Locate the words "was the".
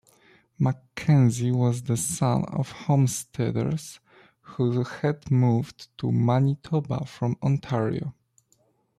1.53-1.95